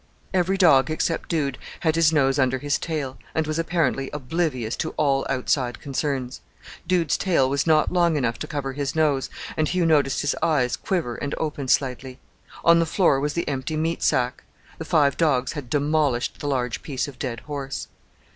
[0.33, 4.95] Every dog, except Dude, had his nose under his tail, and was apparently oblivious to
[4.97, 6.41] all outside concerns.
[6.87, 10.75] Dude's tail was not long enough to cover his nose, and Hugh noticed his eyes
[10.75, 12.17] quiver and open slightly.
[12.65, 14.43] On the floor was the empty meat sack.
[14.79, 17.87] The five dogs had demolished the large piece of dead horse.